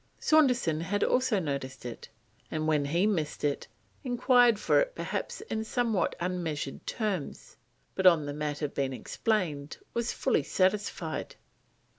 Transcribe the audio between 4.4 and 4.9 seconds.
for